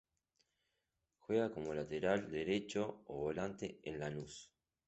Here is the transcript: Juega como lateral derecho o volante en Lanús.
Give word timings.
Juega 1.19 1.51
como 1.51 1.75
lateral 1.75 2.31
derecho 2.31 3.03
o 3.05 3.19
volante 3.19 3.79
en 3.83 3.99
Lanús. 3.99 4.51